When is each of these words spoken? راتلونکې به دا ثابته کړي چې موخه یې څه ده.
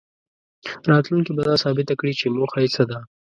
راتلونکې 0.91 1.31
به 1.35 1.41
دا 1.49 1.55
ثابته 1.63 1.93
کړي 1.99 2.13
چې 2.19 2.25
موخه 2.37 2.59
یې 2.63 2.69
څه 2.75 2.83
ده. 2.89 2.99